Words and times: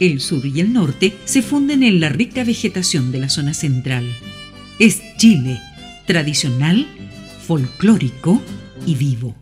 El 0.00 0.20
sur 0.20 0.46
y 0.46 0.60
el 0.60 0.72
norte 0.72 1.16
se 1.24 1.42
funden 1.42 1.82
en 1.82 1.98
la 1.98 2.08
rica 2.08 2.44
vegetación 2.44 3.10
de 3.10 3.18
la 3.18 3.28
zona 3.28 3.52
central. 3.52 4.06
Es 4.78 5.02
Chile, 5.16 5.58
tradicional, 6.06 6.86
folclórico 7.44 8.40
y 8.86 8.94
vivo. 8.94 9.34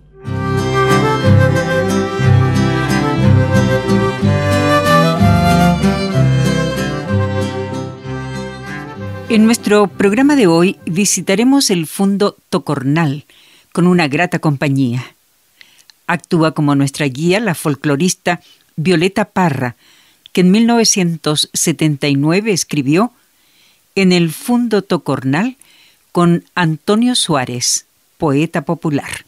En 9.28 9.45
nuestro 9.45 9.88
programa 9.88 10.36
de 10.36 10.47
hoy 10.47 10.78
visitaremos 10.86 11.69
el 11.69 11.86
Fundo 11.86 12.34
Tocornal 12.48 13.27
con 13.73 13.86
una 13.86 14.09
grata 14.09 14.38
compañía. 14.38 15.05
Actúa 16.06 16.52
como 16.52 16.75
nuestra 16.75 17.05
guía 17.06 17.41
la 17.41 17.55
folclorista 17.55 18.41
Violeta 18.77 19.27
Parra, 19.27 19.77
que 20.36 20.42
en 20.42 20.50
1979 20.50 22.52
escribió 22.52 23.10
En 23.94 24.12
el 24.12 24.30
Fundo 24.30 24.82
Tocornal 24.82 25.56
con 26.12 26.44
Antonio 26.54 27.14
Suárez, 27.14 27.86
poeta 28.19 28.66
popular. 28.66 29.24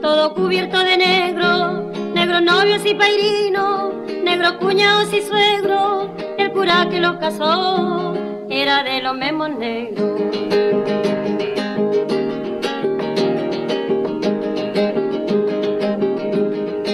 todo 0.00 0.34
cubierto 0.34 0.78
de 0.78 0.96
negro, 0.96 1.92
negro 2.14 2.40
novios 2.40 2.80
y 2.86 2.94
pairinos, 2.94 3.92
negro 4.24 4.58
cuñados 4.58 5.12
y 5.12 5.20
suegros, 5.20 6.08
el 6.38 6.52
cura 6.52 6.88
que 6.88 7.00
los 7.00 7.16
casó 7.16 8.25
era 8.62 8.82
de 8.82 9.02
los 9.02 9.14
mismos 9.14 9.50
negros. 9.50 10.18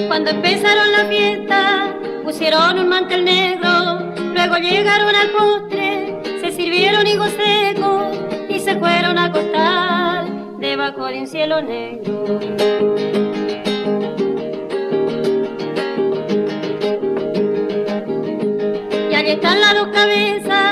Cuando 0.09 0.31
empezaron 0.31 0.93
la 0.93 1.05
fiesta, 1.09 1.97
pusieron 2.25 2.81
un 2.81 2.89
mantel 2.89 3.25
negro, 3.25 4.13
luego 4.35 4.57
llegaron 4.57 5.15
al 5.15 5.31
postre, 5.31 6.21
se 6.41 6.51
sirvieron 6.51 7.07
higos 7.07 7.31
secos 7.31 8.19
y 8.49 8.59
se 8.59 8.77
fueron 8.77 9.17
a 9.17 9.27
acostar 9.27 10.27
debajo 10.59 11.07
de 11.07 11.21
un 11.21 11.27
cielo 11.29 11.63
negro. 11.63 12.41
Y 19.11 19.15
allí 19.15 19.31
están 19.31 19.61
las 19.61 19.75
dos 19.77 19.89
cabezas 19.93 20.72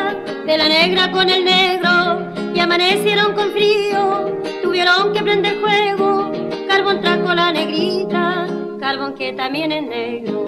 de 0.51 0.59
la 0.59 0.69
negra 0.69 1.13
con 1.13 1.31
el 1.31 1.45
negro 1.45 2.33
y 2.53 2.59
amanecieron 2.59 3.35
con 3.35 3.53
frío, 3.53 4.37
tuvieron 4.65 5.13
que 5.13 5.23
prender 5.23 5.55
fuego, 5.61 6.33
carbón 6.67 7.01
trajo 7.01 7.33
la 7.33 7.53
negrita, 7.53 8.49
carbón 8.81 9.15
que 9.15 9.33
también 9.33 9.71
es 9.71 9.85
negro. 9.85 10.45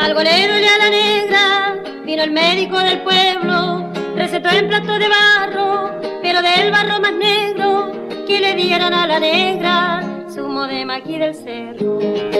Al 0.00 0.14
golero 0.14 0.60
y 0.60 0.64
a 0.64 0.78
la 0.78 0.88
negra 0.88 1.82
vino 2.06 2.22
el 2.22 2.30
médico 2.30 2.78
del 2.78 3.02
pueblo, 3.02 3.92
recetó 4.16 4.48
en 4.48 4.68
plato 4.68 4.98
de 4.98 5.08
barro, 5.10 5.90
pero 6.22 6.40
del 6.40 6.70
barro 6.70 7.00
más 7.00 7.12
negro, 7.12 7.92
que 8.26 8.40
le 8.40 8.54
dieran 8.54 8.94
a 8.94 9.06
la 9.06 9.20
negra 9.20 10.02
zumo 10.30 10.66
de 10.66 10.86
maqui 10.86 11.18
del 11.18 11.34
cerro. 11.34 12.35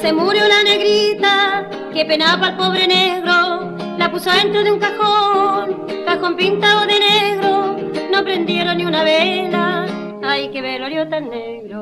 Se 0.00 0.12
murió 0.12 0.46
la 0.46 0.62
negrita, 0.62 1.68
que 1.92 2.04
penaba 2.04 2.48
al 2.48 2.56
pobre 2.56 2.86
negro, 2.86 3.76
la 3.96 4.10
puso 4.10 4.30
dentro 4.30 4.62
de 4.62 4.70
un 4.70 4.78
cajón, 4.78 5.86
cajón 6.06 6.36
pintado 6.36 6.86
de 6.86 6.98
negro, 7.00 7.76
no 8.12 8.22
prendieron 8.22 8.76
ni 8.76 8.84
una 8.84 9.02
vela, 9.02 9.86
ay 10.22 10.50
que 10.50 10.60
velorio 10.60 11.08
tan 11.08 11.28
negro. 11.28 11.77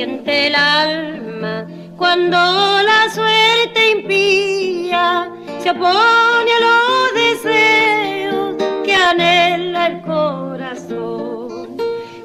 Siente 0.00 0.46
el 0.46 0.54
alma 0.54 1.66
cuando 1.98 2.38
la 2.38 3.10
suerte 3.12 3.90
impía 3.98 5.30
se 5.58 5.68
opone 5.72 6.50
a 6.58 6.60
los 6.68 7.14
deseos 7.22 8.54
que 8.82 8.94
anhela 8.94 9.88
el 9.88 10.00
corazón, 10.00 11.76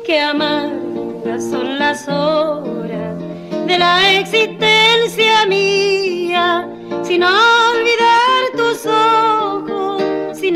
que 0.05 0.21
amargas 0.21 1.49
son 1.49 1.77
las 1.77 2.07
horas 2.07 3.17
de 3.67 3.77
la 3.77 4.19
existencia 4.19 5.45
mía, 5.45 6.69
sin 7.03 7.23
olvidar 7.23 8.41
tus 8.55 8.85
ojos, 8.85 10.01
sin 10.39 10.55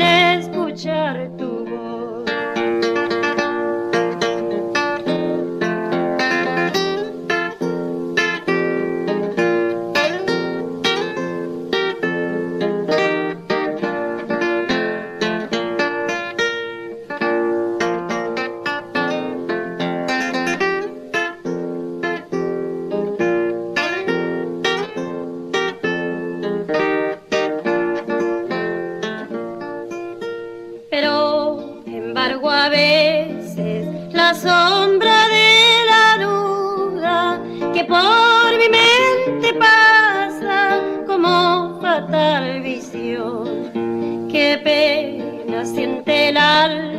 escuchar 44.66 46.90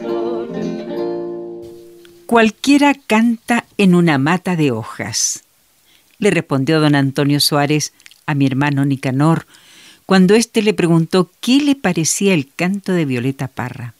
tu 0.00 0.48
Cualquiera 2.26 2.94
canta 2.94 3.64
en 3.76 3.94
una 3.94 4.18
mata 4.18 4.56
de 4.56 4.70
hojas, 4.70 5.44
le 6.18 6.30
respondió 6.30 6.80
don 6.80 6.94
Antonio 6.94 7.40
Suárez 7.40 7.92
a 8.26 8.34
mi 8.34 8.46
hermano 8.46 8.84
Nicanor 8.84 9.46
cuando 10.06 10.34
éste 10.34 10.62
le 10.62 10.74
preguntó 10.74 11.30
qué 11.40 11.60
le 11.60 11.76
parecía 11.76 12.34
el 12.34 12.48
canto 12.52 12.92
de 12.92 13.04
Violeta 13.04 13.46
Parra. 13.46 13.94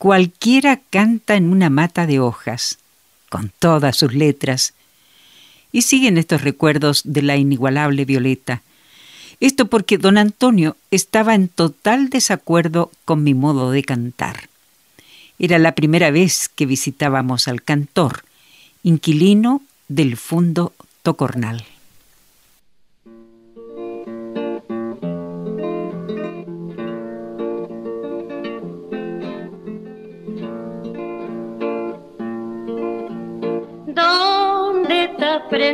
Cualquiera 0.00 0.80
canta 0.88 1.36
en 1.36 1.52
una 1.52 1.68
mata 1.68 2.06
de 2.06 2.20
hojas, 2.20 2.78
con 3.28 3.52
todas 3.58 3.98
sus 3.98 4.14
letras, 4.14 4.72
y 5.72 5.82
siguen 5.82 6.16
estos 6.16 6.40
recuerdos 6.40 7.02
de 7.04 7.20
la 7.20 7.36
inigualable 7.36 8.06
Violeta, 8.06 8.62
Esto 9.40 9.66
porque 9.66 9.98
don 9.98 10.16
Antonio 10.16 10.78
estaba 10.90 11.34
en 11.34 11.48
total 11.48 12.08
desacuerdo 12.08 12.90
con 13.04 13.22
mi 13.22 13.34
modo 13.34 13.72
de 13.72 13.82
cantar. 13.82 14.48
Era 15.38 15.58
la 15.58 15.74
primera 15.74 16.10
vez 16.10 16.48
que 16.48 16.64
visitábamos 16.64 17.46
al 17.46 17.62
cantor, 17.62 18.24
inquilino 18.82 19.60
del 19.88 20.16
Fundo 20.16 20.72
Tocornal. 21.02 21.66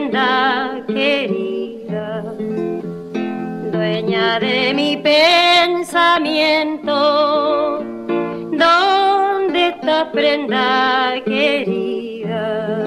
Prenda 0.07 0.85
querida? 0.87 2.23
Dueña 3.73 4.39
de 4.39 4.73
mi 4.75 4.97
pensamiento. 4.99 6.95
¿Dónde 8.53 9.69
está 9.69 10.13
prenda 10.13 11.15
querida? 11.25 12.85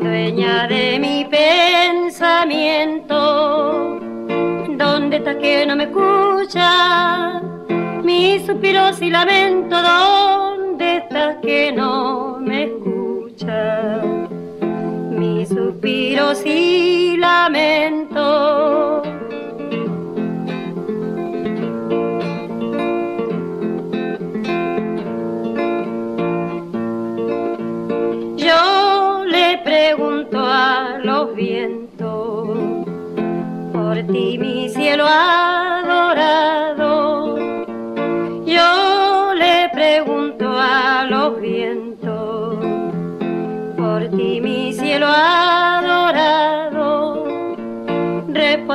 Dueña 0.00 0.66
de 0.68 0.98
mi 0.98 1.26
pensamiento. 1.26 3.14
¿Dónde 4.76 5.16
está 5.16 5.38
que 5.38 5.66
no 5.66 5.76
me 5.76 5.84
escucha? 5.84 7.42
Mis 8.02 8.46
suspiros 8.46 9.02
y 9.02 9.10
lamento. 9.10 9.76
¿Dónde 9.82 10.96
está 10.98 11.38
que 11.42 11.70
no 11.72 12.37
suspiros 15.88 16.44
y 16.44 17.16
lamento. 17.16 18.17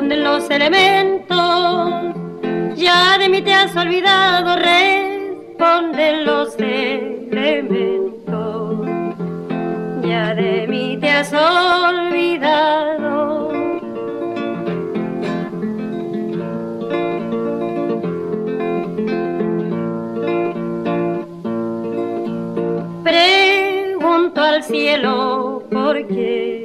Responden 0.03 0.23
los 0.25 0.49
elementos, 0.49 1.37
ya 2.75 3.17
de 3.17 3.29
mí 3.29 3.41
te 3.41 3.53
has 3.53 3.73
olvidado, 3.73 4.57
responden 4.57 6.25
los 6.25 6.57
elementos. 6.57 7.69
Ya 10.03 10.35
de 10.35 10.67
mí 10.67 10.97
te 10.99 11.09
has 11.09 11.31
olvidado. 11.31 12.73
Pregunto 23.05 24.41
al 24.41 24.63
cielo 24.63 25.63
por 25.71 26.05
qué 26.07 26.62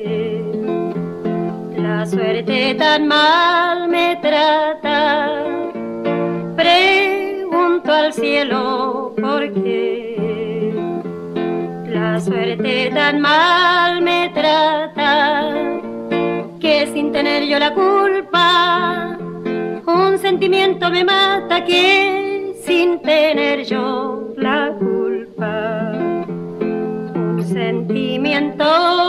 suerte 2.09 2.75
tan 2.75 3.07
mal 3.07 3.89
me 3.89 4.17
trata. 4.17 5.45
Pregunto 6.57 7.93
al 7.93 8.13
cielo 8.13 9.15
por 9.21 9.53
qué 9.53 10.73
la 11.87 12.19
suerte 12.19 12.91
tan 12.95 13.21
mal 13.21 14.01
me 14.03 14.31
trata 14.31 15.53
que 16.59 16.87
sin 16.93 17.13
tener 17.13 17.45
yo 17.47 17.59
la 17.59 17.75
culpa 17.75 19.19
un 19.87 20.19
sentimiento 20.19 20.91
me 20.91 21.05
mata 21.05 21.65
que 21.65 22.55
sin 22.65 23.01
tener 23.03 23.65
yo 23.65 24.33
la 24.37 24.73
culpa 24.79 25.93
un 27.15 27.45
sentimiento 27.45 29.08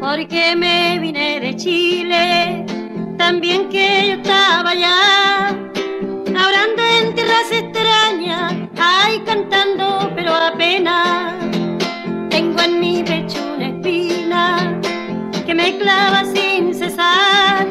porque 0.00 0.56
me 0.56 0.98
vine 0.98 1.40
de 1.40 1.54
Chile, 1.56 2.64
también 3.18 3.68
que 3.68 4.08
yo 4.08 4.14
estaba 4.14 4.70
allá, 4.70 5.48
hablando 5.48 6.82
en 6.98 7.14
tierras 7.14 7.52
extrañas, 7.52 8.54
ay 8.78 9.20
cantando 9.26 10.10
pero 10.14 10.34
apenas, 10.34 11.34
tengo 12.30 12.62
en 12.62 12.80
mi 12.80 13.02
pecho 13.04 13.38
una 13.56 13.68
espina 13.68 14.80
que 15.44 15.54
me 15.54 15.76
clava 15.76 16.24
sin 16.24 16.74
cesar, 16.74 17.68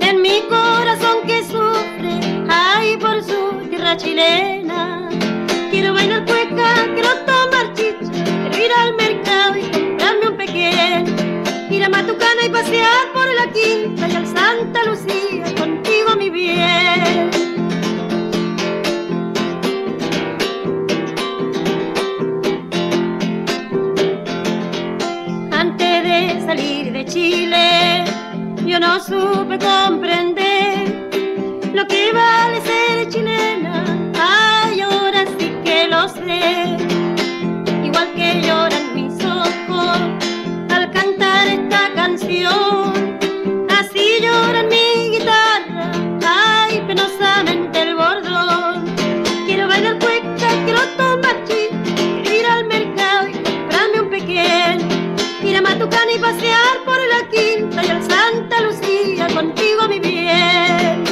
en 0.00 0.22
mi 0.22 0.40
corazón 0.48 1.18
que 1.26 1.44
sufre, 1.44 2.46
ay 2.48 2.96
por 2.96 3.22
su 3.22 3.68
tierra 3.68 3.94
chilena, 3.94 5.10
quiero 5.70 5.92
bailar 5.92 6.24
cueca, 6.24 6.86
quiero 6.94 7.10
tomar 7.26 7.74
chicha, 7.74 8.24
quiero 8.50 8.64
ir 8.64 8.72
al 8.72 8.94
Matucana 11.90 12.42
y 12.44 12.48
pasear 12.50 13.12
por 13.14 13.26
la 13.34 13.50
quinta 13.52 14.08
y 14.08 14.14
al 14.14 14.26
Santa 14.26 14.84
Lucía 14.84 15.54
contigo 15.56 16.16
mi 16.18 16.28
bien. 16.30 17.30
Antes 25.50 26.02
de 26.04 26.42
salir 26.46 26.92
de 26.92 27.04
Chile, 27.06 28.04
yo 28.66 28.78
no 28.78 29.00
supe 29.00 29.58
comprender 29.58 30.88
lo 31.72 31.86
que 31.86 32.12
vale 32.12 32.60
ser 32.60 33.08
chilena. 33.08 33.84
Ay, 34.20 34.80
ahora 34.82 35.24
sí 35.38 35.52
que 35.64 35.88
lo 35.88 36.08
sé, 36.08 36.76
Así 42.30 44.18
llora 44.20 44.62
mi 44.64 45.16
guitarra, 45.16 45.90
ay, 46.26 46.82
penosamente 46.86 47.80
el 47.80 47.94
bordón. 47.94 48.84
Quiero 49.46 49.66
bailar 49.66 49.98
cueca, 49.98 50.48
quiero 50.66 50.80
tomar 50.98 51.42
chicha, 51.44 51.94
quiero 52.22 52.38
ir 52.38 52.46
al 52.46 52.66
mercado 52.66 53.28
y 53.28 53.32
comprarme 53.32 54.00
un 54.02 54.10
pequeño. 54.10 54.86
Ir 55.42 55.56
a 55.56 55.62
Matucana 55.62 56.12
y 56.14 56.18
pasear 56.18 56.84
por 56.84 56.98
la 56.98 57.30
quinta 57.30 57.82
y 57.82 57.88
al 57.88 58.02
Santa 58.02 58.60
Lucía 58.60 59.28
contigo 59.32 59.88
mi 59.88 59.98
bien. 59.98 61.04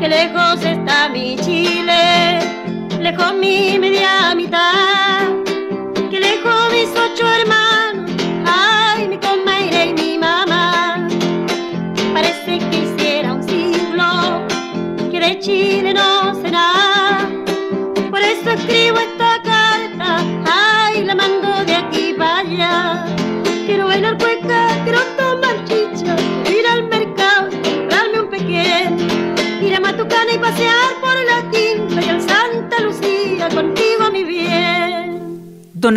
Qué 0.00 0.08
lejos 0.08 0.64
está 0.64 1.08
mi 1.10 1.36
Chile, 1.36 1.87
lejos 3.10 3.34
mi 3.36 3.78
media 3.78 4.34
mitad, 4.34 4.87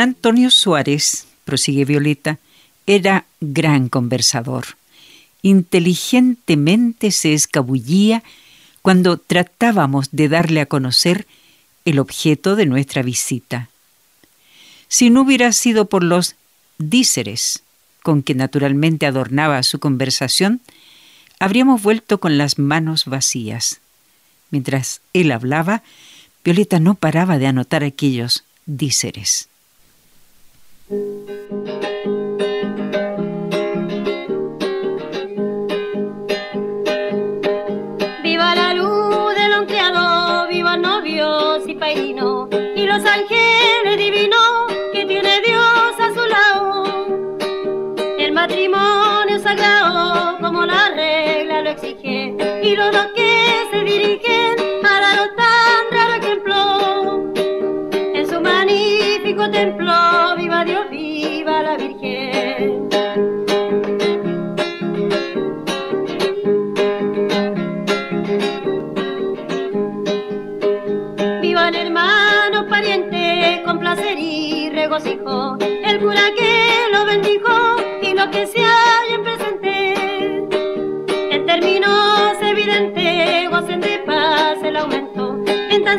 Antonio 0.02 0.50
Suárez, 0.50 1.28
prosigue 1.46 1.86
Violeta, 1.86 2.40
era 2.88 3.26
gran 3.40 3.88
conversador. 3.88 4.66
Inteligentemente 5.44 7.12
se 7.12 7.34
escabullía 7.34 8.24
cuando 8.82 9.18
tratábamos 9.18 10.10
de 10.12 10.28
darle 10.28 10.62
a 10.62 10.66
conocer 10.66 11.28
el 11.86 12.00
objeto 12.00 12.56
de 12.56 12.66
nuestra 12.66 13.04
visita. 13.04 13.70
Si 14.88 15.12
no 15.12 15.22
hubiera 15.22 15.52
sido 15.52 15.86
por 15.86 16.04
los 16.04 16.36
díceres 16.80 17.62
con 18.02 18.24
que 18.24 18.34
naturalmente 18.34 19.06
adornaba 19.06 19.62
su 19.62 19.78
conversación, 19.78 20.62
habríamos 21.40 21.84
vuelto 21.84 22.20
con 22.20 22.40
las 22.40 22.58
manos 22.58 23.06
vacías. 23.06 23.82
Mientras 24.50 25.02
él 25.14 25.32
hablaba, 25.32 25.84
Violeta 26.44 26.80
no 26.80 26.96
paraba 26.96 27.38
de 27.38 27.46
anotar 27.46 27.84
aquellos 27.84 28.46
díceres. 28.66 29.51
Thank 30.92 31.30
you. 31.30 31.41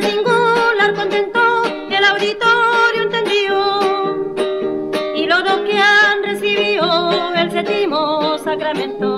singular 0.01 0.93
el 1.89 2.05
auditorio 2.05 3.03
entendió 3.03 4.29
y 5.15 5.25
los 5.25 5.43
dos 5.43 5.61
que 5.61 5.77
han 5.77 6.23
recibido 6.23 7.33
el 7.35 7.51
séptimo 7.51 8.37
sacramento. 8.39 9.12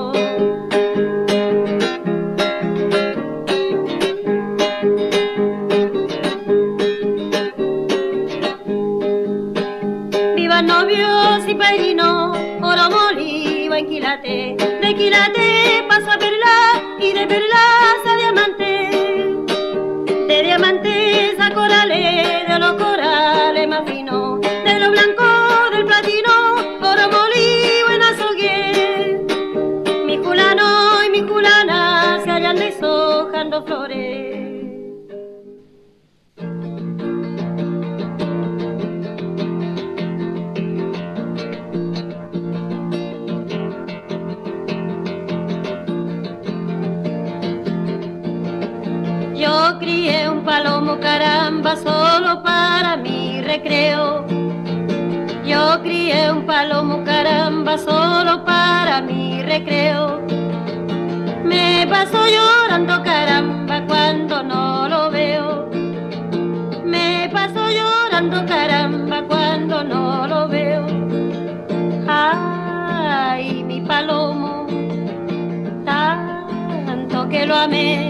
caramba 51.00 51.76
solo 51.76 52.42
para 52.44 52.98
mi 52.98 53.42
recreo. 53.42 54.26
Yo 55.46 55.82
crié 55.82 56.32
un 56.32 56.46
palomo 56.46 57.04
caramba 57.04 57.78
solo 57.78 58.44
para 58.46 59.02
mi 59.02 59.42
recreo. 59.44 60.22
Me 61.44 61.88
paso 61.90 62.26
llorando 62.28 63.04
caramba 63.04 63.86
cuando 63.88 64.44
no 64.44 64.90
lo 64.90 65.12
veo. 65.12 65.70
Me 66.84 67.30
paso 67.32 67.70
llorando 67.70 68.46
caramba 68.46 69.24
cuando 69.28 69.84
no 69.84 70.28
lo 70.28 70.48
veo. 70.48 70.86
Ay, 72.08 73.64
mi 73.64 73.82
palomo, 73.82 74.68
tanto 75.86 77.30
que 77.30 77.46
lo 77.46 77.56
amé 77.56 78.05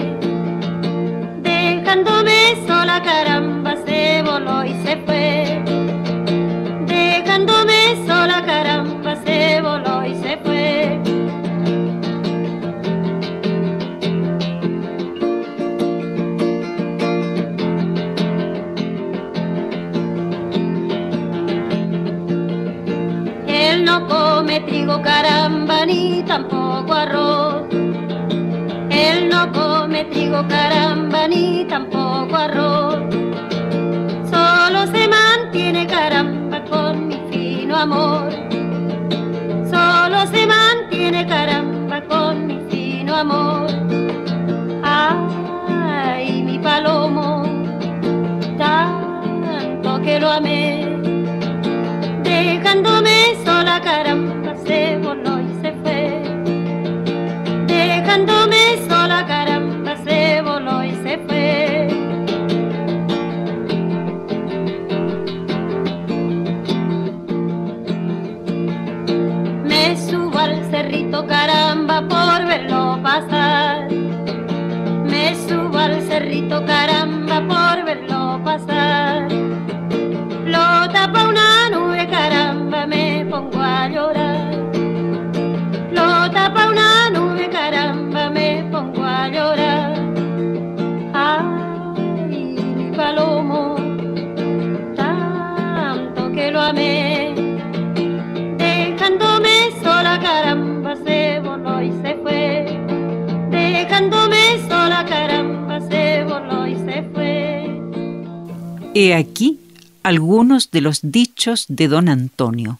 algunos 110.15 110.71
de 110.71 110.79
los 110.79 110.99
dichos 111.03 111.65
de 111.67 111.89
don 111.89 112.07
Antonio. 112.07 112.79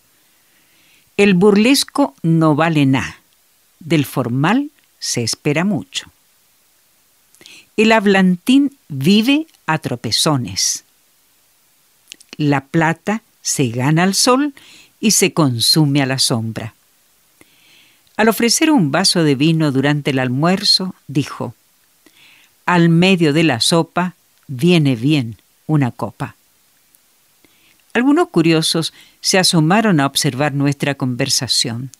El 1.18 1.34
burlesco 1.34 2.16
no 2.24 2.56
vale 2.56 2.86
nada, 2.86 3.18
del 3.80 4.06
formal 4.06 4.72
se 5.00 5.22
espera 5.22 5.66
mucho. 5.66 6.10
El 7.76 7.92
hablantín 7.92 8.78
vive 8.88 9.48
a 9.66 9.80
tropezones. 9.80 10.86
La 12.38 12.62
plata 12.62 13.22
se 13.42 13.68
gana 13.68 14.04
al 14.04 14.16
sol 14.16 14.54
y 15.02 15.12
se 15.12 15.34
consume 15.34 16.02
a 16.02 16.06
la 16.06 16.20
sombra. 16.20 16.74
Al 18.16 18.30
ofrecer 18.30 18.72
un 18.72 18.92
vaso 18.92 19.24
de 19.24 19.36
vino 19.36 19.74
durante 19.74 20.12
el 20.12 20.20
almuerzo, 20.20 20.96
dijo, 21.08 21.54
Al 22.66 22.88
medio 22.88 23.34
de 23.34 23.44
la 23.44 23.60
sopa 23.60 24.16
viene 24.48 24.96
bien 24.96 25.36
una 25.68 25.92
copa. 25.92 26.36
Algunos 27.96 28.28
curiosos 28.28 28.94
se 29.22 29.40
asomaron 29.40 30.02
a 30.02 30.06
observar 30.06 30.54
nuestra 30.54 30.96
conversación. 30.96 31.92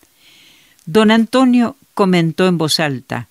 Don 0.86 1.10
Antonio 1.10 1.78
comentó 1.94 2.48
en 2.48 2.58
voz 2.58 2.82
alta, 2.82 3.30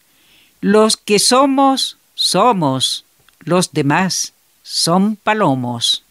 Los 0.63 0.97
que 0.97 1.19
somos, 1.19 1.99
somos, 2.15 3.05
los 3.41 3.75
demás 3.75 4.33
son 4.63 5.17
palomos. 5.17 6.05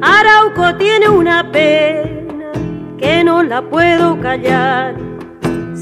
Arauco 0.00 0.76
tiene 0.78 1.08
una 1.08 1.50
pena 1.50 2.52
que 2.96 3.24
no 3.24 3.42
la 3.42 3.68
puedo 3.68 4.20
callar. 4.20 5.07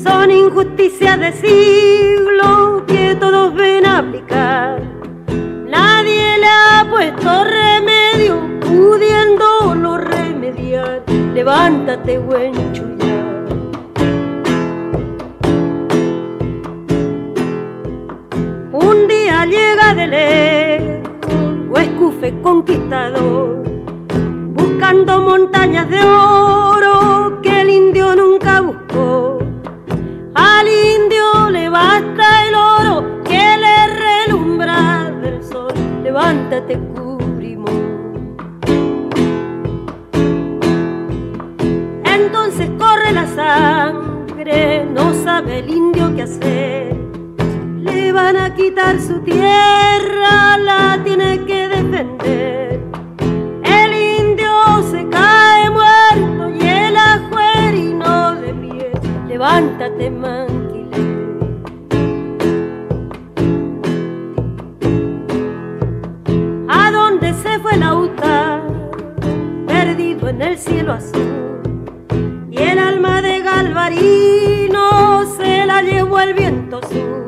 Son 0.06 0.30
injusticias 0.30 1.18
de 1.18 1.32
siglo 1.32 2.84
que 2.86 3.16
todos 3.16 3.52
ven 3.54 3.84
aplicar. 3.84 4.80
Nadie 5.68 6.38
le 6.38 6.46
ha 6.46 6.86
puesto 6.88 7.28
remedio, 7.42 8.40
pudiéndolo 8.60 9.98
remediar. 9.98 11.02
Levántate, 11.34 12.18
buen 12.18 12.52
Un 18.72 19.08
día 19.08 19.44
llega 19.44 19.92
de 19.92 20.06
lejos, 20.06 21.80
escufe 21.80 22.32
conquistador, 22.42 23.60
buscando 24.54 25.20
montañas 25.20 25.90
de 25.90 26.00
oro 26.00 27.40
que 27.42 27.62
el 27.62 27.70
indio 27.70 28.14
nunca 28.14 28.60
buscó. 28.60 29.25
Al 30.58 30.68
indio 30.68 31.50
le 31.50 31.68
basta 31.68 32.48
el 32.48 32.54
oro 32.54 33.22
que 33.24 33.44
le 33.64 33.76
relumbra 34.04 35.10
del 35.22 35.42
sol. 35.42 35.74
Levántate, 36.02 36.78
cubrimos. 36.94 37.70
Entonces 42.04 42.70
corre 42.78 43.12
la 43.12 43.26
sangre, 43.26 44.86
no 44.86 45.12
sabe 45.24 45.58
el 45.60 45.68
indio 45.68 46.14
qué 46.14 46.22
hacer 46.22 46.96
le 47.86 48.12
van 48.12 48.36
a 48.36 48.54
quitar 48.54 49.00
su 49.00 49.20
tierra, 49.20 50.58
la 50.58 51.00
tiene 51.04 51.44
que 51.44 51.68
defender. 51.68 52.75
Levántate, 59.36 60.10
manquile. 60.10 60.96
¿A 66.70 66.90
dónde 66.90 67.34
se 67.34 67.58
fue 67.58 67.76
el? 67.76 68.62
Perdido 69.66 70.30
en 70.30 70.40
el 70.40 70.56
cielo 70.56 70.94
azul. 70.94 71.60
Y 72.50 72.56
el 72.56 72.78
alma 72.78 73.20
de 73.20 73.40
Galvarino 73.40 75.26
se 75.36 75.66
la 75.66 75.82
llevó 75.82 76.18
el 76.20 76.32
viento 76.32 76.80
sur 76.88 77.26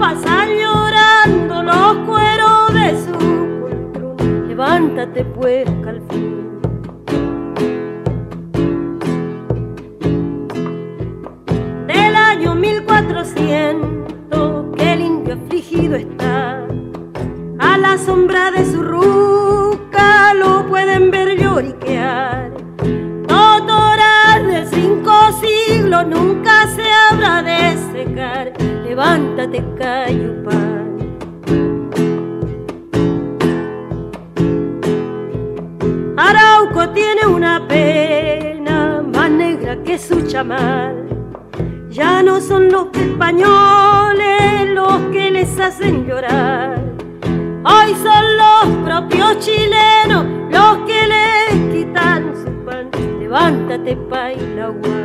pasan 0.00 0.48
llorando 0.48 1.62
los 1.62 1.96
cueros 2.08 2.72
de 2.72 2.88
su 3.04 3.12
poltrón. 3.60 4.48
Levántate 4.48 5.26
pues, 5.26 5.66
calfín. 5.82 6.03
Sombra 18.04 18.50
de 18.50 18.64
su 18.64 18.82
ruca 18.82 20.34
lo 20.34 20.66
pueden 20.66 21.10
ver 21.10 21.38
lloriquear. 21.40 22.52
Doctoras 23.26 24.46
de 24.46 24.66
cinco 24.66 25.12
siglos 25.40 26.06
nunca 26.06 26.66
se 26.68 26.84
habrá 26.90 27.42
de 27.42 27.76
secar 27.92 28.52
levántate, 28.84 29.64
Cayupán. 29.78 30.84
Arauco 36.16 36.90
tiene 36.90 37.26
una 37.26 37.66
pena 37.66 39.02
más 39.02 39.30
negra 39.30 39.82
que 39.82 39.98
su 39.98 40.26
chamal. 40.28 41.08
Ya 41.90 42.22
no 42.22 42.40
son 42.40 42.70
los 42.70 42.88
españoles 42.94 44.68
los 44.74 44.98
que 45.12 45.30
les 45.30 45.58
hacen 45.58 46.06
llorar. 46.06 46.73
Hoy 47.64 47.94
son 47.94 48.36
los 48.36 48.76
propios 48.84 49.38
chilenos 49.38 50.26
los 50.50 50.78
que 50.86 51.06
les 51.06 51.74
quitan 51.74 52.34
su 52.34 52.64
pan. 52.64 52.90
Levántate, 53.20 53.96
Pailagua. 53.96 55.04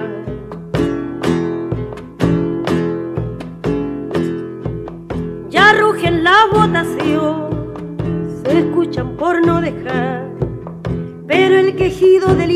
rugen 5.80 6.24
la 6.24 6.46
votación, 6.52 7.74
se 8.44 8.60
escuchan 8.60 9.16
por 9.16 9.46
no 9.46 9.62
dejar, 9.62 10.30
pero 11.28 11.58
el 11.58 11.76
quejido 11.76 12.36
del 12.36 12.49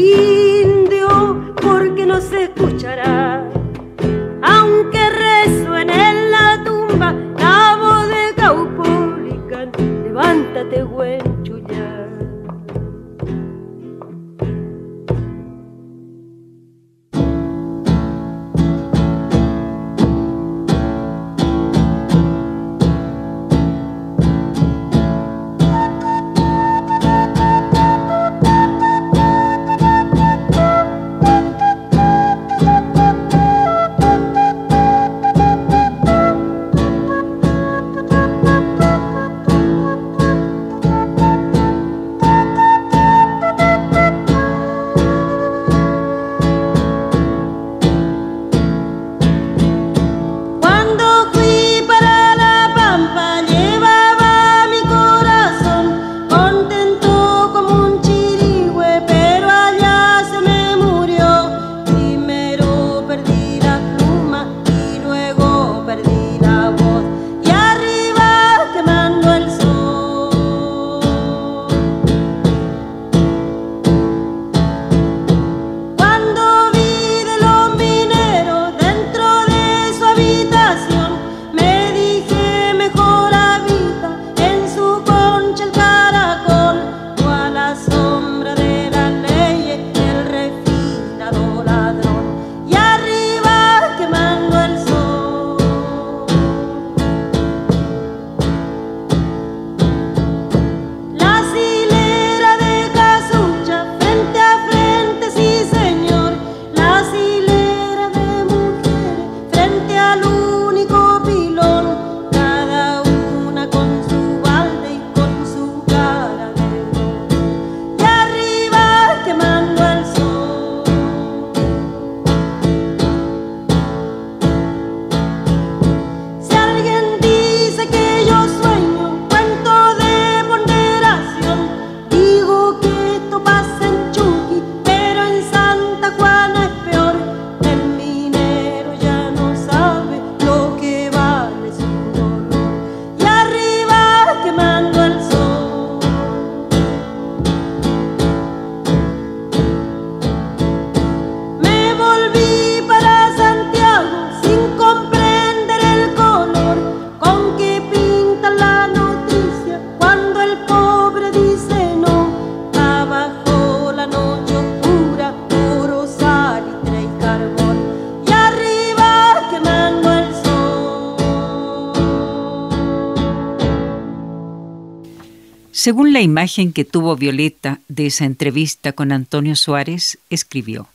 Según 175.84 176.13
la 176.13 176.22
imagen 176.22 176.72
que 176.72 176.86
tuvo 176.86 177.17
Violeta 177.17 177.82
de 177.89 178.06
esa 178.06 178.24
entrevista 178.24 178.93
con 178.93 179.12
Antonio 179.12 179.58
Suárez, 179.58 180.17
escribió, 180.30 180.88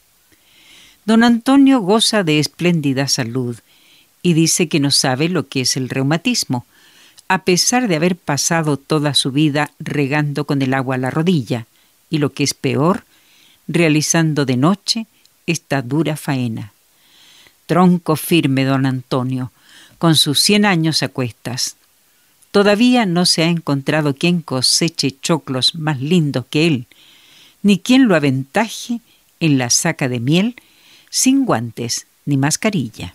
Don 1.04 1.24
Antonio 1.24 1.80
goza 1.80 2.24
de 2.24 2.38
espléndida 2.38 3.06
salud 3.06 3.58
y 4.22 4.32
dice 4.32 4.66
que 4.70 4.80
no 4.80 4.90
sabe 4.90 5.28
lo 5.28 5.46
que 5.46 5.60
es 5.60 5.76
el 5.76 5.90
reumatismo, 5.90 6.64
a 7.28 7.42
pesar 7.42 7.86
de 7.86 7.96
haber 7.96 8.16
pasado 8.16 8.78
toda 8.78 9.12
su 9.12 9.30
vida 9.30 9.72
regando 9.78 10.46
con 10.46 10.62
el 10.62 10.72
agua 10.72 10.96
la 10.96 11.10
rodilla 11.10 11.66
y 12.08 12.16
lo 12.16 12.32
que 12.32 12.44
es 12.44 12.54
peor, 12.54 13.04
realizando 13.66 14.46
de 14.46 14.56
noche 14.56 15.06
esta 15.46 15.82
dura 15.82 16.16
faena. 16.16 16.72
Tronco 17.66 18.16
firme, 18.16 18.64
don 18.64 18.86
Antonio, 18.86 19.52
con 19.98 20.16
sus 20.16 20.40
cien 20.40 20.64
años 20.64 21.02
a 21.02 21.08
cuestas. 21.08 21.76
Todavía 22.50 23.06
no 23.06 23.26
se 23.26 23.42
ha 23.42 23.46
encontrado 23.48 24.14
quien 24.14 24.40
coseche 24.40 25.14
choclos 25.20 25.74
más 25.74 26.00
lindos 26.00 26.46
que 26.48 26.66
él, 26.66 26.86
ni 27.62 27.78
quien 27.78 28.08
lo 28.08 28.16
aventaje 28.16 29.00
en 29.40 29.58
la 29.58 29.70
saca 29.70 30.08
de 30.08 30.20
miel 30.20 30.56
sin 31.10 31.44
guantes 31.44 32.06
ni 32.24 32.36
mascarilla. 32.36 33.14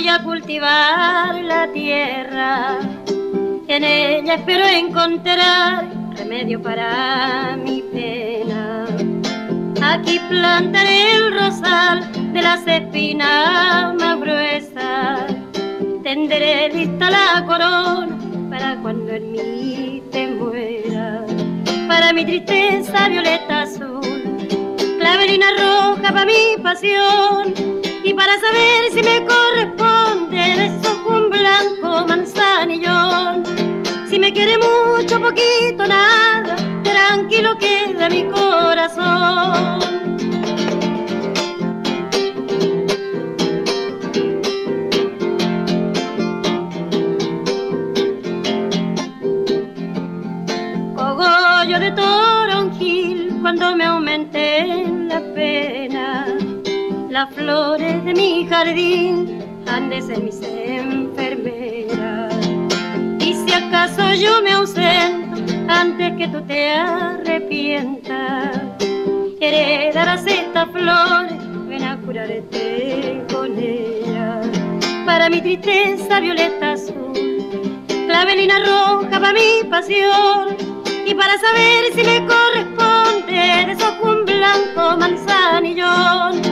Voy 0.00 0.08
a 0.08 0.22
cultivar 0.22 1.34
la 1.44 1.70
tierra. 1.72 2.78
En 3.68 3.84
ella 3.84 4.36
espero 4.36 4.64
encontrar 4.66 5.90
remedio 6.16 6.62
para 6.62 7.54
mi 7.62 7.82
pena. 7.82 8.86
Aquí 9.82 10.18
plantaré 10.30 11.16
el 11.16 11.34
rosal 11.34 12.32
de 12.32 12.40
las 12.40 12.66
espinas 12.66 13.94
más 13.96 14.18
gruesas. 14.18 15.34
Tenderé 16.02 16.70
lista 16.70 17.10
la 17.10 17.44
corona 17.44 18.16
para 18.48 18.76
cuando 18.76 19.12
en 19.12 19.32
mí 19.32 20.02
te 20.10 20.28
muera. 20.28 21.26
Para 21.88 22.14
mi 22.14 22.24
tristeza 22.24 23.06
violeta 23.10 23.62
azul, 23.62 24.00
clavelina 24.98 25.48
roja 25.58 26.10
para 26.10 26.24
mi 26.24 26.56
pasión. 26.62 27.52
Y 28.02 28.14
para 28.14 28.32
saber 28.40 28.90
si 28.92 29.02
me 29.02 29.26
corresponde, 29.26 29.79
quiere 34.32 34.56
mucho, 34.58 35.20
poquito, 35.20 35.86
nada, 35.86 36.56
tranquilo 36.82 37.56
queda 37.58 38.08
mi 38.08 38.24
corazón. 38.24 39.80
Cogollo 50.94 51.80
de 51.80 51.90
toronjil 51.92 53.38
cuando 53.40 53.76
me 53.76 53.84
aumenten 53.84 55.08
la 55.08 55.20
pena. 55.34 56.26
Las 57.08 57.34
flores 57.34 58.04
de 58.04 58.14
mi 58.14 58.46
jardín 58.46 59.42
han 59.66 59.90
de 59.90 60.00
ser 60.02 60.18
enfermeras. 60.18 60.69
Yo 64.14 64.42
me 64.42 64.52
ausento 64.52 65.40
antes 65.68 66.12
que 66.16 66.28
tú 66.28 66.42
te 66.42 66.70
arrepientas, 66.70 68.58
heredarás 69.40 70.26
estas 70.26 70.68
flores, 70.70 71.34
ven 71.68 71.84
a 71.84 71.96
curarte 72.00 73.24
con 73.32 73.56
ellas. 73.56 74.48
Para 75.06 75.28
mi 75.28 75.40
tristeza 75.40 76.18
violeta 76.20 76.72
azul, 76.72 77.84
clavelina 78.06 78.58
roja 78.58 79.20
para 79.20 79.32
mi 79.32 79.62
pasión. 79.70 80.56
Y 81.06 81.14
para 81.14 81.38
saber 81.38 81.92
si 81.94 82.02
me 82.04 82.26
corresponde, 82.26 83.32
de 83.32 83.76
un 84.02 84.24
blanco 84.24 84.96
manzanillón. 84.96 86.42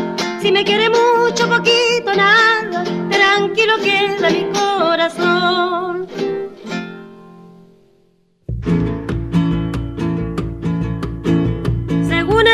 Si 0.40 0.52
me 0.52 0.64
quiere 0.64 0.88
mucho, 0.90 1.48
poquito, 1.48 2.14
nada, 2.14 2.84
tranquilo 3.10 3.74
queda 3.82 4.30
mi 4.30 4.46
corazón. 4.52 6.06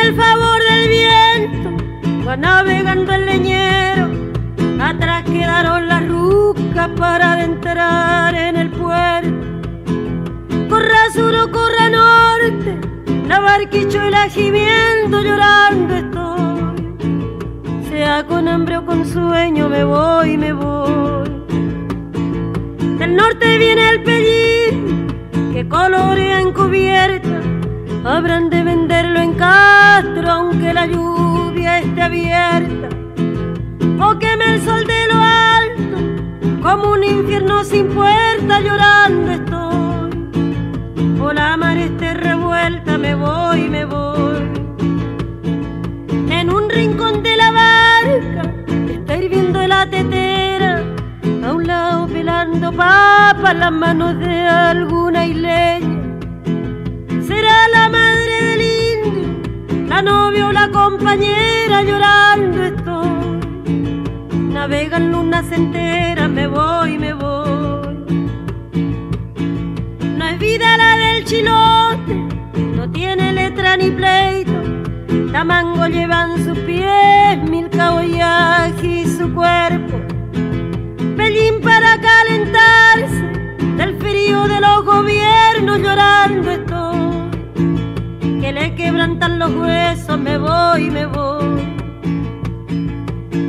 El 0.04 0.14
favor 0.14 0.60
del 0.70 0.88
viento, 0.88 1.70
va 2.26 2.36
navegando 2.36 3.12
el 3.14 3.24
leñero. 3.24 4.08
Atrás 4.80 5.22
quedaron 5.24 5.88
las 5.88 6.06
rucas 6.06 6.88
para 6.96 7.32
adentrar 7.32 8.34
en 8.34 8.56
el 8.56 8.70
puerto. 8.70 9.30
Corra 10.68 11.10
sur 11.14 11.34
o 11.34 11.50
corra 11.50 11.88
norte, 11.88 12.78
la 13.26 13.40
barquicho 13.40 14.06
y 14.06 14.10
la 14.10 14.28
gimiendo 14.28 15.22
llorando 15.22 15.94
estoy. 15.94 16.74
Sea 17.88 18.26
con 18.26 18.46
hambre 18.48 18.76
o 18.78 18.84
con 18.84 19.06
sueño, 19.06 19.68
me 19.70 19.84
voy, 19.84 20.36
me 20.36 20.52
voy. 20.52 21.30
Del 22.98 23.16
norte 23.16 23.58
viene 23.58 23.88
el 23.88 24.02
pellín 24.02 25.06
que 25.52 25.66
colorea 25.66 26.40
encubierta. 26.40 27.43
Habrán 28.06 28.50
de 28.50 28.62
venderlo 28.62 29.18
en 29.18 29.32
Castro, 29.32 30.30
aunque 30.30 30.74
la 30.74 30.86
lluvia 30.86 31.78
esté 31.78 32.02
abierta. 32.02 32.88
O 33.98 34.18
queme 34.18 34.44
el 34.44 34.60
sol 34.60 34.84
de 34.86 35.06
lo 35.08 35.22
alto, 35.22 36.62
como 36.62 36.92
un 36.92 37.02
infierno 37.02 37.64
sin 37.64 37.88
puerta, 37.88 38.60
llorando 38.60 39.32
estoy. 39.32 41.18
O 41.18 41.32
la 41.32 41.56
mar 41.56 41.78
esté 41.78 42.12
revuelta, 42.12 42.98
me 42.98 43.14
voy, 43.14 43.70
me 43.70 43.86
voy. 43.86 44.50
En 46.28 46.52
un 46.52 46.68
rincón 46.68 47.22
de 47.22 47.36
la 47.38 47.50
barca 47.52 48.42
está 48.92 49.16
hirviendo 49.16 49.66
la 49.66 49.88
tetera, 49.88 50.82
a 51.42 51.52
un 51.54 51.66
lado 51.66 52.06
pelando 52.08 52.70
papas 52.70 53.56
las 53.56 53.72
manos 53.72 54.18
de 54.18 54.46
alguna 54.46 55.24
isleña. 55.24 56.03
Será 57.26 57.68
la 57.72 57.88
madre 57.88 58.36
del 58.48 58.62
indio, 58.62 59.86
la 59.88 60.02
novia 60.02 60.48
o 60.48 60.52
la 60.52 60.70
compañera 60.70 61.82
llorando 61.82 62.62
estoy. 62.64 63.40
Navegan 64.52 65.10
lunas 65.10 65.50
enteras, 65.50 66.28
me 66.28 66.46
voy, 66.46 66.98
me 66.98 67.14
voy. 67.14 67.94
No 70.18 70.24
es 70.26 70.38
vida 70.38 70.76
la 70.76 70.96
del 70.96 71.24
chilote, 71.24 72.14
no 72.76 72.90
tiene 72.90 73.32
letra 73.32 73.78
ni 73.78 73.90
pleito. 73.90 74.60
Tamango 75.32 75.86
llevan 75.86 76.44
sus 76.44 76.58
pies, 76.58 77.42
mil 77.50 77.70
caboyajes 77.70 78.84
y 78.84 79.06
su 79.06 79.32
cuerpo. 79.32 79.96
Pellín 81.16 81.60
para 81.62 81.98
calentarse 82.00 83.22
del 83.78 83.96
frío 83.98 84.46
de 84.46 84.60
los 84.60 84.84
gobiernos 84.84 85.78
llorando 85.80 86.50
estoy. 86.50 87.03
Que 88.44 88.52
le 88.52 88.74
quebrantan 88.74 89.38
los 89.38 89.54
huesos, 89.54 90.18
me 90.18 90.36
voy, 90.36 90.90
me 90.90 91.06
voy. 91.06 91.64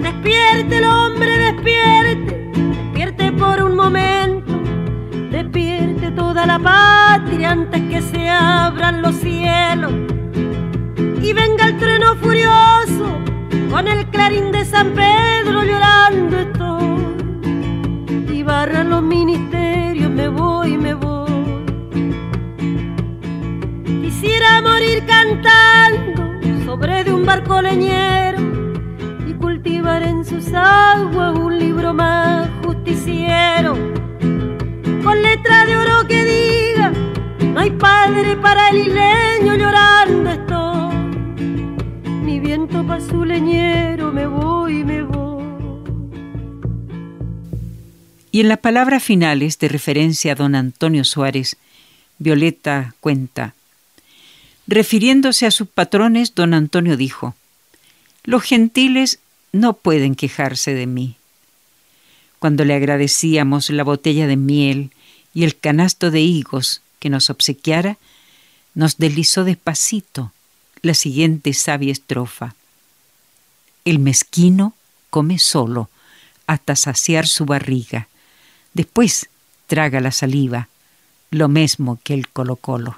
Despierte 0.02 0.78
el 0.78 0.86
hombre, 0.86 1.38
despierte, 1.38 2.50
despierte 2.54 3.34
por 3.34 3.62
un 3.62 3.76
momento. 3.76 4.54
Despierte 5.32 6.12
toda 6.12 6.46
la 6.46 6.60
patria 6.60 7.52
antes 7.52 7.82
que 7.90 8.02
se 8.02 8.30
abran 8.30 9.02
los 9.02 9.16
cielos. 9.16 9.92
Y 11.22 11.34
venga 11.34 11.66
el 11.66 11.78
trueno 11.78 12.16
furioso 12.16 13.20
con 13.70 13.90
el 13.90 14.08
clarín 14.12 14.54
de 14.54 14.64
San 14.64 14.94
Pedro 14.94 15.66
llorando 15.66 16.40
estoy. 16.40 18.34
Y 18.34 18.44
barran 18.44 18.92
los 18.92 19.04
ministerios, 19.04 20.10
me 20.10 20.30
voy, 20.30 20.78
me 20.78 20.94
voy. 20.94 21.05
Quisiera 24.46 24.62
morir 24.62 25.04
cantando 25.08 26.66
sobre 26.66 27.04
de 27.04 27.14
un 27.14 27.26
barco 27.26 27.62
leñero 27.64 28.40
y 29.28 29.34
cultivar 29.34 30.04
en 30.04 30.24
sus 30.24 30.54
aguas 30.54 31.36
un 31.36 31.58
libro 31.58 31.96
más 31.96 32.48
justiciero. 32.64 33.74
Con 35.04 35.22
letra 35.24 35.66
de 35.66 35.78
oro 35.78 36.08
que 36.08 36.24
diga, 36.26 36.92
no 37.42 37.60
hay 37.60 37.72
padre 37.72 38.36
para 38.36 38.70
el 38.70 38.88
isleño 38.88 39.56
llorando 39.56 40.30
estoy. 40.30 40.96
Mi 42.24 42.40
viento 42.40 42.86
pa' 42.86 43.00
su 43.00 43.26
leñero, 43.26 44.12
me 44.12 44.28
voy, 44.28 44.84
me 44.84 45.02
voy. 45.02 45.44
Y 48.32 48.42
en 48.42 48.50
las 48.50 48.60
palabras 48.60 49.02
finales 49.02 49.58
de 49.58 49.70
referencia 49.70 50.34
a 50.34 50.36
don 50.36 50.54
Antonio 50.54 51.04
Suárez, 51.04 51.58
Violeta 52.20 52.94
cuenta, 53.00 53.56
refiriéndose 54.68 55.46
a 55.46 55.52
sus 55.52 55.68
patrones, 55.68 56.36
don 56.36 56.54
Antonio 56.54 56.98
dijo, 56.98 57.36
los 58.24 58.44
gentiles 58.44 59.20
no 59.52 59.74
pueden 59.74 60.16
quejarse 60.16 60.74
de 60.74 60.88
mí. 60.88 61.16
Cuando 62.40 62.66
le 62.66 62.74
agradecíamos 62.74 63.70
la 63.70 63.84
botella 63.84 64.28
de 64.28 64.36
miel 64.36 64.92
y 65.34 65.44
el 65.44 65.58
canasto 65.58 66.12
de 66.12 66.22
higos 66.22 66.82
que 67.00 67.10
nos 67.10 67.30
obsequiara, 67.30 67.98
nos 68.74 68.98
deslizó 68.98 69.44
despacito 69.44 70.32
la 70.82 70.94
siguiente 70.94 71.54
sabia 71.54 71.92
estrofa. 71.92 72.56
El 73.86 74.00
mezquino 74.00 74.74
come 75.10 75.40
solo 75.40 75.90
hasta 76.48 76.76
saciar 76.76 77.28
su 77.28 77.46
barriga. 77.46 78.08
Después 78.74 79.30
traga 79.68 80.00
la 80.02 80.12
saliva, 80.12 80.70
lo 81.32 81.48
mismo 81.48 82.00
que 82.04 82.14
el 82.14 82.28
colocolo. 82.28 82.98